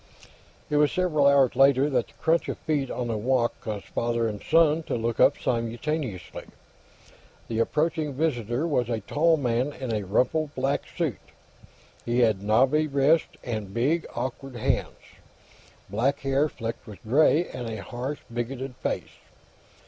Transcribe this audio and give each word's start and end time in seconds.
It 0.67 0.77
was 0.77 0.91
several 0.91 1.27
hours 1.27 1.55
later 1.55 1.87
that 1.91 2.07
the 2.07 2.13
crunch 2.13 2.49
of 2.49 2.57
feet 2.57 2.89
on 2.89 3.07
the 3.07 3.17
walk 3.19 3.61
caused 3.61 3.85
father 3.85 4.27
and 4.27 4.41
son 4.41 4.81
to 4.87 4.95
look 4.95 5.19
up 5.19 5.37
simultaneously. 5.37 6.45
The 7.47 7.59
approaching 7.59 8.11
visitor 8.15 8.67
was 8.67 8.89
a 8.89 9.01
tall 9.01 9.37
man 9.37 9.71
in 9.73 9.93
a 9.93 10.01
rumpled 10.01 10.55
black 10.55 10.85
suit; 10.97 11.19
he 12.03 12.17
had 12.21 12.41
knobby 12.41 12.87
wrists 12.87 13.37
and 13.43 13.75
big, 13.75 14.07
awkward 14.15 14.55
hands; 14.55 14.97
black 15.87 16.21
hair 16.21 16.49
flecked 16.49 16.87
with 16.87 17.03
gray, 17.03 17.47
and 17.49 17.69
a 17.69 17.83
harsh, 17.83 18.21
bigoted 18.33 18.75
face. 18.77 19.19